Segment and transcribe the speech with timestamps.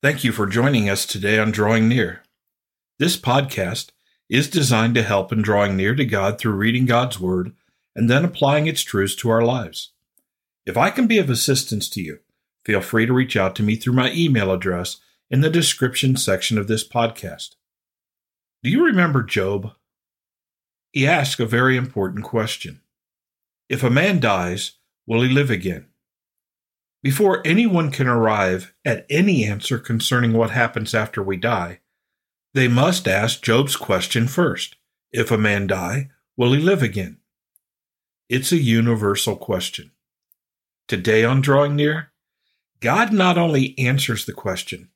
[0.00, 2.22] Thank you for joining us today on Drawing Near.
[3.00, 3.90] This podcast
[4.30, 7.52] is designed to help in drawing near to God through reading God's Word
[7.96, 9.90] and then applying its truths to our lives.
[10.64, 12.20] If I can be of assistance to you,
[12.64, 14.98] feel free to reach out to me through my email address
[15.32, 17.56] in the description section of this podcast.
[18.62, 19.72] Do you remember Job?
[20.92, 22.82] He asked a very important question
[23.68, 24.74] If a man dies,
[25.08, 25.87] will he live again?
[27.02, 31.80] Before anyone can arrive at any answer concerning what happens after we die,
[32.54, 34.76] they must ask Job's question first.
[35.12, 37.18] If a man die, will he live again?
[38.28, 39.92] It's a universal question.
[40.88, 42.10] Today on Drawing Near,
[42.80, 44.90] God not only answers the question,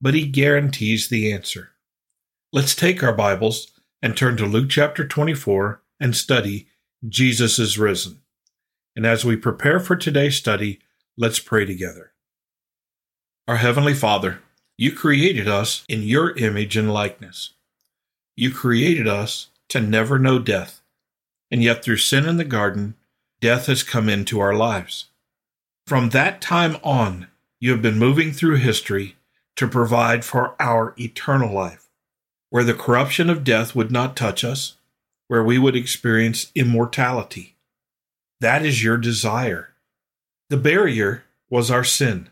[0.00, 1.70] but he guarantees the answer.
[2.52, 3.72] Let's take our Bibles
[4.02, 6.68] and turn to Luke chapter 24 and study
[7.08, 8.22] Jesus is risen.
[8.96, 10.80] And as we prepare for today's study,
[11.18, 12.12] Let's pray together.
[13.46, 14.38] Our Heavenly Father,
[14.78, 17.52] you created us in your image and likeness.
[18.34, 20.80] You created us to never know death,
[21.50, 22.94] and yet through sin in the garden,
[23.42, 25.10] death has come into our lives.
[25.86, 27.26] From that time on,
[27.60, 29.16] you have been moving through history
[29.56, 31.90] to provide for our eternal life,
[32.48, 34.76] where the corruption of death would not touch us,
[35.28, 37.56] where we would experience immortality.
[38.40, 39.71] That is your desire
[40.52, 42.28] the barrier was our sin.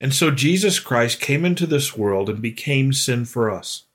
[0.00, 3.86] And so Jesus Christ came into this world and became sin for us.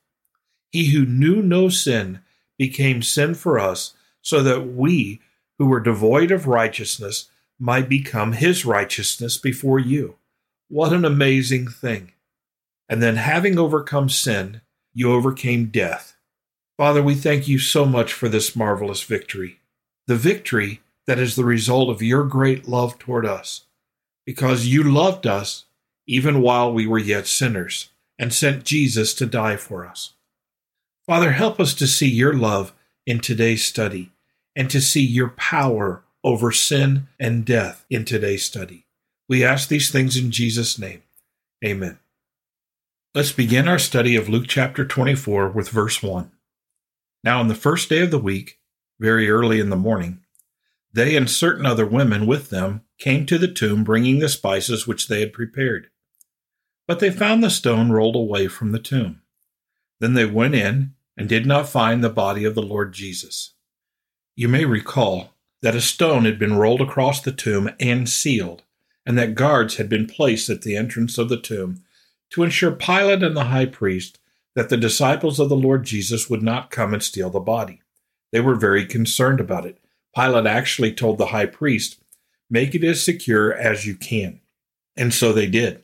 [0.74, 2.20] He who knew no sin
[2.58, 5.22] became sin for us, so that we,
[5.58, 10.18] who were devoid of righteousness, might become his righteousness before you.
[10.68, 12.12] What an amazing thing.
[12.90, 14.60] And then, having overcome sin,
[14.94, 16.18] you overcame death.
[16.76, 19.62] Father, we thank you so much for this marvelous victory.
[20.08, 23.66] The victory that is the result of your great love toward us,
[24.26, 25.66] because you loved us
[26.08, 30.14] even while we were yet sinners, and sent Jesus to die for us.
[31.06, 32.74] Father, help us to see your love
[33.06, 34.12] in today's study,
[34.56, 38.86] and to see your power over sin and death in today's study.
[39.28, 41.04] We ask these things in Jesus' name.
[41.64, 42.00] Amen.
[43.14, 46.32] Let's begin our study of Luke chapter 24 with verse 1.
[47.24, 48.60] Now, on the first day of the week,
[49.00, 50.20] very early in the morning,
[50.96, 55.10] they and certain other women with them came to the tomb bringing the spices which
[55.10, 55.90] they had prepared.
[56.88, 59.22] But they found the stone rolled away from the tomb.
[60.00, 63.56] Then they went in and did not find the body of the Lord Jesus.
[64.38, 68.64] You may recall that a stone had been rolled across the tomb and sealed,
[69.06, 71.84] and that guards had been placed at the entrance of the tomb
[72.30, 74.20] to ensure Pilate and the high priest
[74.56, 77.82] that the disciples of the Lord Jesus would not come and steal the body.
[78.32, 79.80] They were very concerned about it
[80.16, 82.00] Pilate actually told the high priest,
[82.50, 84.40] Make it as secure as you can.
[84.96, 85.84] And so they did.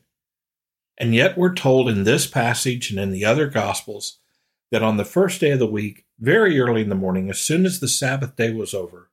[0.97, 4.19] And yet we're told in this passage and in the other Gospels
[4.71, 7.65] that on the first day of the week, very early in the morning, as soon
[7.65, 9.09] as the Sabbath day was over,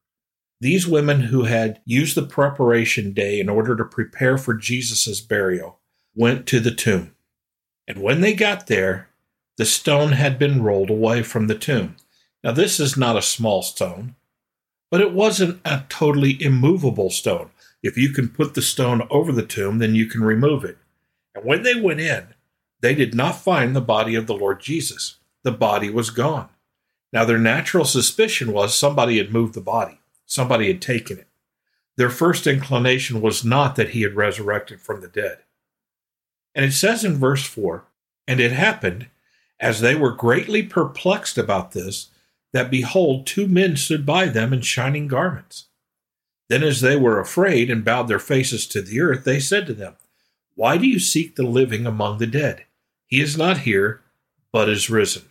[0.60, 5.78] these women who had used the preparation day in order to prepare for Jesus' burial
[6.14, 7.14] went to the tomb.
[7.86, 9.08] And when they got there,
[9.56, 11.96] the stone had been rolled away from the tomb.
[12.44, 14.14] Now, this is not a small stone.
[14.90, 17.50] But it wasn't a totally immovable stone.
[17.82, 20.78] If you can put the stone over the tomb, then you can remove it.
[21.34, 22.28] And when they went in,
[22.80, 25.16] they did not find the body of the Lord Jesus.
[25.42, 26.48] The body was gone.
[27.12, 31.26] Now, their natural suspicion was somebody had moved the body, somebody had taken it.
[31.96, 35.38] Their first inclination was not that he had resurrected from the dead.
[36.54, 37.84] And it says in verse 4
[38.26, 39.08] And it happened,
[39.58, 42.10] as they were greatly perplexed about this,
[42.52, 45.66] that behold, two men stood by them in shining garments.
[46.48, 49.74] Then, as they were afraid and bowed their faces to the earth, they said to
[49.74, 49.96] them,
[50.54, 52.64] Why do you seek the living among the dead?
[53.06, 54.02] He is not here,
[54.50, 55.24] but is risen.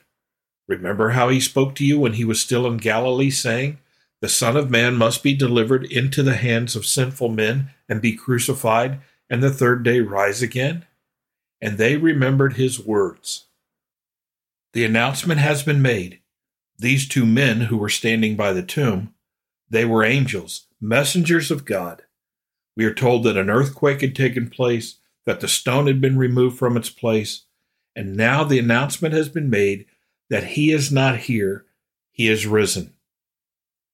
[0.67, 3.79] Remember how he spoke to you when he was still in Galilee, saying,
[4.21, 8.15] The Son of Man must be delivered into the hands of sinful men and be
[8.15, 10.85] crucified, and the third day rise again?
[11.59, 13.45] And they remembered his words.
[14.73, 16.19] The announcement has been made
[16.77, 19.13] these two men who were standing by the tomb,
[19.69, 22.03] they were angels, messengers of God.
[22.75, 26.57] We are told that an earthquake had taken place, that the stone had been removed
[26.57, 27.45] from its place,
[27.95, 29.85] and now the announcement has been made
[30.29, 31.65] that he is not here,
[32.11, 32.93] he is risen.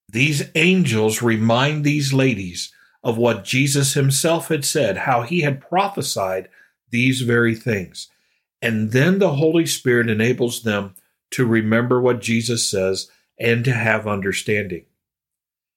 [0.08, 2.72] These angels remind these ladies
[3.02, 6.48] of what Jesus himself had said, how he had prophesied
[6.90, 8.08] these very things.
[8.62, 10.94] And then the Holy Spirit enables them
[11.34, 14.86] to remember what Jesus says and to have understanding.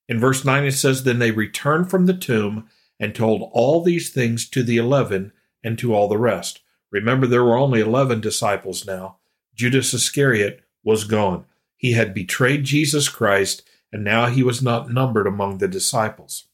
[0.07, 2.69] In verse 9, it says, Then they returned from the tomb
[2.99, 5.31] and told all these things to the eleven
[5.63, 6.61] and to all the rest.
[6.91, 9.17] Remember, there were only 11 disciples now.
[9.53, 11.45] Judas Iscariot was gone.
[11.75, 16.47] He had betrayed Jesus Christ, and now he was not numbered among the disciples.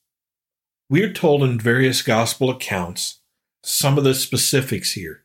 [0.90, 3.20] We are told in various gospel accounts
[3.64, 5.24] some of the specifics here.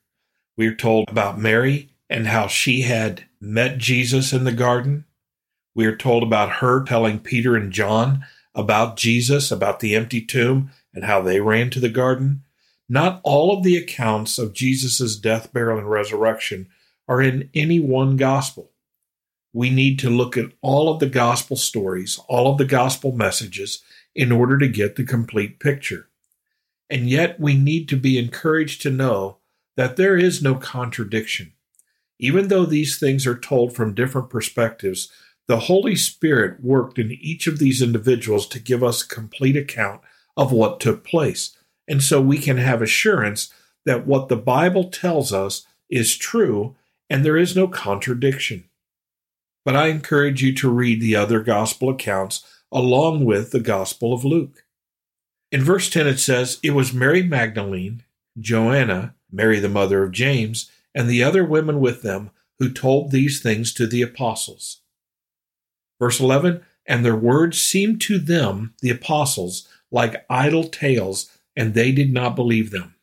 [0.56, 5.05] We are told about Mary and how she had met Jesus in the garden.
[5.75, 8.25] We are told about her telling Peter and John
[8.55, 12.43] about Jesus, about the empty tomb, and how they ran to the garden.
[12.88, 16.69] Not all of the accounts of Jesus' death, burial, and resurrection
[17.06, 18.70] are in any one gospel.
[19.52, 23.82] We need to look at all of the gospel stories, all of the gospel messages,
[24.14, 26.08] in order to get the complete picture.
[26.90, 29.37] And yet, we need to be encouraged to know
[29.76, 31.52] that there is no contradiction.
[32.18, 35.10] Even though these things are told from different perspectives,
[35.46, 40.00] the Holy Spirit worked in each of these individuals to give us a complete account
[40.36, 41.56] of what took place.
[41.88, 43.52] And so we can have assurance
[43.86, 46.76] that what the Bible tells us is true
[47.08, 48.64] and there is no contradiction.
[49.64, 54.24] But I encourage you to read the other gospel accounts along with the Gospel of
[54.24, 54.64] Luke.
[55.50, 58.02] In verse 10, it says, It was Mary Magdalene,
[58.38, 62.28] Joanna, Mary the mother of James, and the other women with them
[62.58, 64.80] who told these things to the apostles.
[66.00, 71.92] Verse 11, And their words seemed to them, the apostles, like idle tales, and they
[71.92, 72.96] did not believe them.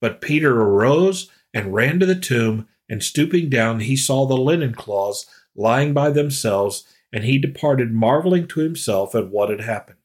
[0.00, 4.72] But Peter arose and ran to the tomb, and stooping down, he saw the linen
[4.72, 9.98] cloths lying by themselves, and he departed, marveling to himself at what had happened.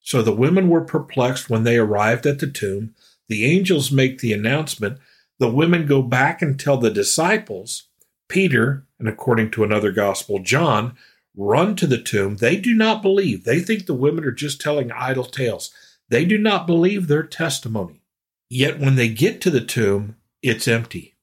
[0.00, 2.94] So the women were perplexed when they arrived at the tomb.
[3.28, 5.00] The angels make the announcement.
[5.38, 7.88] The women go back and tell the disciples.
[8.28, 10.96] Peter, and according to another gospel, John,
[11.36, 12.36] run to the tomb.
[12.36, 13.44] They do not believe.
[13.44, 15.70] They think the women are just telling idle tales.
[16.08, 18.02] They do not believe their testimony.
[18.48, 21.16] Yet when they get to the tomb, it's empty.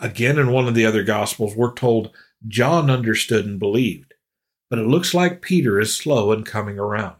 [0.00, 2.10] Again, in one of the other gospels, we're told
[2.46, 4.14] John understood and believed.
[4.70, 7.16] But it looks like Peter is slow in coming around.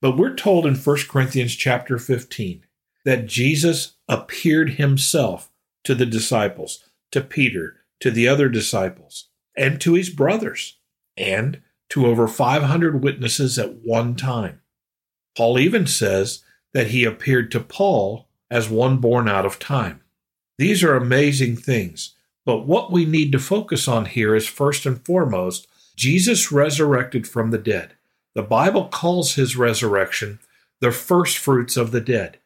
[0.00, 2.64] But we're told in 1 Corinthians chapter 15
[3.04, 5.50] that Jesus appeared himself
[5.86, 10.78] to the disciples, to Peter, to the other disciples, and to his brothers,
[11.16, 14.60] and to over 500 witnesses at one time.
[15.36, 16.42] Paul even says
[16.74, 20.00] that he appeared to Paul as one born out of time.
[20.58, 25.04] These are amazing things, but what we need to focus on here is first and
[25.04, 27.94] foremost Jesus resurrected from the dead.
[28.34, 30.40] The Bible calls his resurrection
[30.80, 32.38] the first fruits of the dead.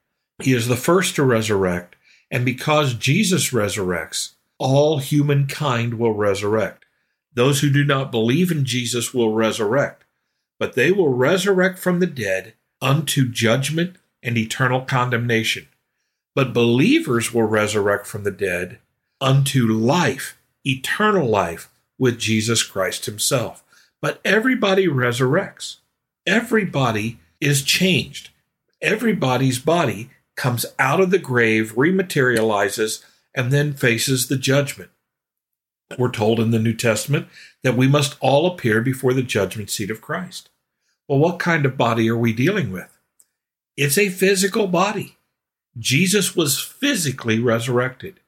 [0.42, 1.96] He is the first to resurrect,
[2.30, 6.84] and because Jesus resurrects, all humankind will resurrect.
[7.34, 10.04] Those who do not believe in Jesus will resurrect,
[10.58, 15.68] but they will resurrect from the dead unto judgment and eternal condemnation.
[16.34, 18.78] But believers will resurrect from the dead
[19.20, 23.64] unto life, eternal life with Jesus Christ Himself.
[24.00, 25.76] But everybody resurrects.
[26.26, 28.30] Everybody is changed.
[28.80, 30.10] Everybody's body
[30.40, 33.04] comes out of the grave, rematerializes,
[33.34, 34.90] and then faces the judgment.
[35.98, 37.28] We're told in the New Testament
[37.62, 40.48] that we must all appear before the judgment seat of Christ.
[41.06, 42.88] Well, what kind of body are we dealing with?
[43.76, 45.18] It's a physical body.
[45.78, 48.20] Jesus was physically resurrected.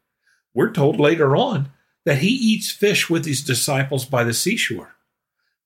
[0.52, 1.70] We're told later on
[2.04, 4.96] that he eats fish with his disciples by the seashore.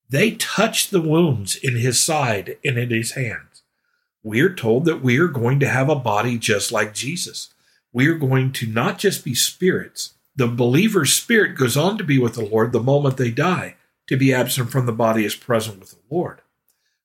[0.08, 3.55] They touch the wounds in his side and in his hands.
[4.26, 7.54] We're told that we are going to have a body just like Jesus.
[7.92, 12.18] We are going to not just be spirits, the believer's spirit goes on to be
[12.18, 13.76] with the Lord the moment they die.
[14.08, 16.40] To be absent from the body is present with the Lord.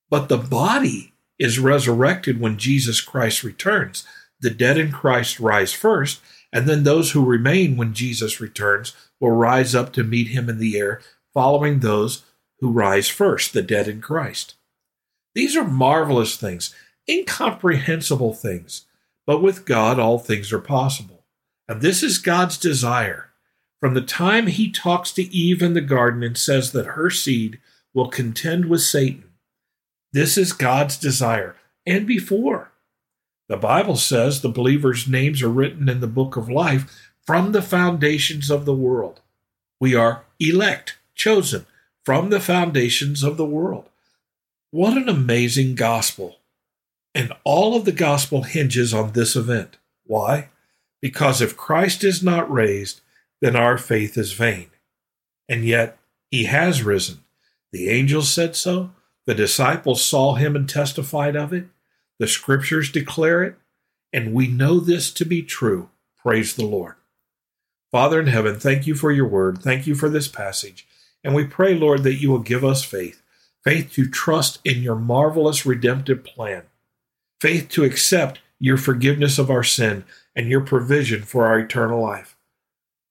[0.09, 4.03] But the body is resurrected when Jesus Christ returns.
[4.39, 9.29] The dead in Christ rise first, and then those who remain when Jesus returns will
[9.29, 11.01] rise up to meet him in the air,
[11.35, 12.23] following those
[12.61, 14.55] who rise first, the dead in Christ.
[15.35, 16.73] These are marvelous things,
[17.09, 18.85] incomprehensible things,
[19.25, 21.25] but with God all things are possible.
[21.67, 23.29] And this is God's desire.
[23.79, 27.59] From the time he talks to Eve in the garden and says that her seed
[27.93, 29.31] will contend with Satan,
[30.13, 31.55] this is God's desire.
[31.85, 32.71] And before,
[33.47, 37.61] the Bible says the believers' names are written in the book of life from the
[37.61, 39.21] foundations of the world.
[39.79, 41.65] We are elect, chosen
[42.03, 43.89] from the foundations of the world.
[44.71, 46.37] What an amazing gospel!
[47.13, 49.77] And all of the gospel hinges on this event.
[50.05, 50.49] Why?
[51.01, 53.01] Because if Christ is not raised,
[53.41, 54.69] then our faith is vain.
[55.49, 55.97] And yet,
[56.29, 57.23] he has risen.
[57.71, 58.91] The angels said so.
[59.25, 61.65] The disciples saw him and testified of it.
[62.19, 63.55] The scriptures declare it.
[64.13, 65.89] And we know this to be true.
[66.17, 66.95] Praise the Lord.
[67.91, 69.61] Father in heaven, thank you for your word.
[69.61, 70.87] Thank you for this passage.
[71.23, 73.21] And we pray, Lord, that you will give us faith
[73.63, 76.63] faith to trust in your marvelous redemptive plan,
[77.41, 80.05] faith to accept your forgiveness of our sin
[80.35, 82.37] and your provision for our eternal life.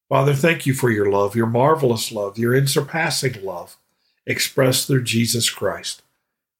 [0.08, 3.76] Father, thank you for your love, your marvelous love, your unsurpassing love
[4.24, 6.02] expressed through Jesus Christ.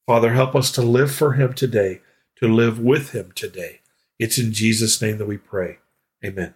[0.05, 2.01] Father, help us to live for him today,
[2.35, 3.79] to live with him today.
[4.19, 5.77] It's in Jesus' name that we pray.
[6.23, 6.53] Amen.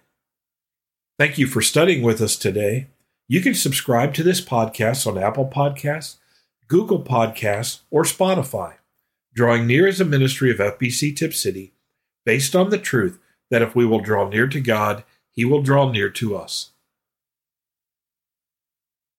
[1.18, 2.88] Thank you for studying with us today.
[3.30, 6.18] You can subscribe to this podcast on Apple Podcasts,
[6.68, 8.74] Google Podcasts, or Spotify.
[9.36, 11.74] Drawing Near is a ministry of FBC Tipp City
[12.26, 13.20] based on the truth
[13.52, 16.72] that if we will draw near to God, He will draw near to us.